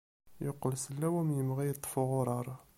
Yeqqel 0.45 0.75
sellaw 0.83 1.13
am 1.21 1.29
yemɣi 1.37 1.63
yeṭṭef 1.67 1.93
uɣurar. 2.01 2.47